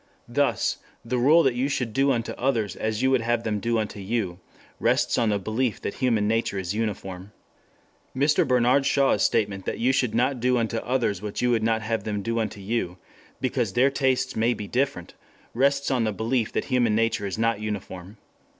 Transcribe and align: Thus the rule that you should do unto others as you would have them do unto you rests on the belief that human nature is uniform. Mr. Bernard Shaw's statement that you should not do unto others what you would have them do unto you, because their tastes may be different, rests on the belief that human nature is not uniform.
Thus 0.27 0.77
the 1.05 1.19
rule 1.19 1.43
that 1.43 1.53
you 1.53 1.69
should 1.69 1.93
do 1.93 2.11
unto 2.11 2.31
others 2.31 2.75
as 2.75 3.03
you 3.03 3.11
would 3.11 3.21
have 3.21 3.43
them 3.43 3.59
do 3.59 3.77
unto 3.77 3.99
you 3.99 4.39
rests 4.79 5.15
on 5.19 5.29
the 5.29 5.37
belief 5.37 5.79
that 5.81 5.93
human 5.93 6.27
nature 6.27 6.57
is 6.57 6.73
uniform. 6.73 7.33
Mr. 8.17 8.43
Bernard 8.47 8.87
Shaw's 8.87 9.21
statement 9.21 9.65
that 9.67 9.77
you 9.77 9.91
should 9.91 10.15
not 10.15 10.39
do 10.39 10.57
unto 10.57 10.77
others 10.77 11.21
what 11.21 11.43
you 11.43 11.51
would 11.51 11.67
have 11.67 12.03
them 12.03 12.23
do 12.23 12.39
unto 12.39 12.59
you, 12.59 12.97
because 13.39 13.73
their 13.73 13.91
tastes 13.91 14.35
may 14.35 14.55
be 14.55 14.67
different, 14.67 15.13
rests 15.53 15.91
on 15.91 16.03
the 16.03 16.11
belief 16.11 16.51
that 16.53 16.65
human 16.65 16.95
nature 16.95 17.27
is 17.27 17.37
not 17.37 17.59
uniform. 17.59 18.17